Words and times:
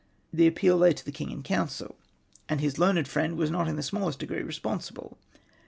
The 0.33 0.47
appeal 0.47 0.77
lay 0.77 0.93
to 0.93 1.05
the 1.05 1.11
King 1.11 1.29
in 1.29 1.43
Council, 1.43 1.95
and 2.49 2.59
his 2.59 2.79
learned 2.79 3.07
friend 3.07 3.37
was 3.37 3.51
not 3.51 3.67
in 3.67 3.75
the 3.75 3.83
smallest 3.83 4.17
degree 4.17 4.41
responsible. 4.41 5.19